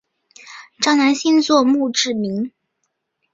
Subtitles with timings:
[0.81, 2.51] 赵南星作墓志铭。